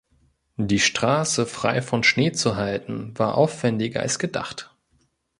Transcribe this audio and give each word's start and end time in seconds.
Die 0.57 0.79
Straße 0.79 1.45
frei 1.45 1.83
von 1.83 2.01
Schnee 2.01 2.31
zu 2.31 2.55
halten, 2.55 3.11
war 3.19 3.35
aufwendiger 3.35 3.99
als 3.99 4.17
gedacht. 4.17 4.75